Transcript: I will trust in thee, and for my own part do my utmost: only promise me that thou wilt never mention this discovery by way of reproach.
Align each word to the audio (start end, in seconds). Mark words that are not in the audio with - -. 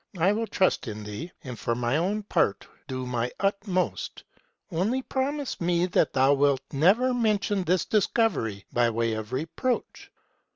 I 0.17 0.31
will 0.31 0.47
trust 0.47 0.87
in 0.87 1.03
thee, 1.03 1.31
and 1.43 1.59
for 1.59 1.75
my 1.75 1.95
own 1.97 2.23
part 2.23 2.67
do 2.87 3.05
my 3.05 3.31
utmost: 3.39 4.23
only 4.71 5.03
promise 5.03 5.61
me 5.61 5.85
that 5.85 6.11
thou 6.13 6.33
wilt 6.33 6.61
never 6.73 7.13
mention 7.13 7.63
this 7.63 7.85
discovery 7.85 8.65
by 8.73 8.89
way 8.89 9.13
of 9.13 9.31
reproach. 9.31 10.09